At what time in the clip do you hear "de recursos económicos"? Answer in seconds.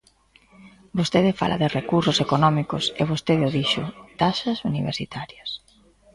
1.61-2.83